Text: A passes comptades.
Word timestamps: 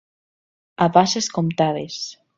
A 0.85 0.89
passes 0.97 1.29
comptades. 1.37 2.03